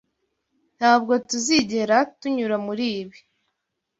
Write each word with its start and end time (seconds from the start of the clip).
Ntabwo 0.77 1.13
tuzigera 1.29 1.97
tunyura 2.19 2.55
muribi. 2.65 3.19